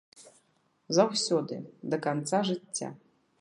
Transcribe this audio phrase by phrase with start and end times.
[0.97, 1.55] Заўсёды,
[1.93, 2.89] да канца жыцця!